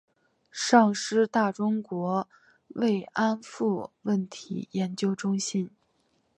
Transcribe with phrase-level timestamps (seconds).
[0.49, 2.27] 上师大中国
[2.69, 5.69] 慰安妇问题研究中心